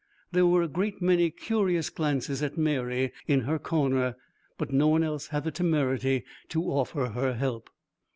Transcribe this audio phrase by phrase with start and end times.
[0.31, 4.15] There were a great many curious glances at Mary in her corner,
[4.57, 7.69] but no one else had the temerity to offer her help.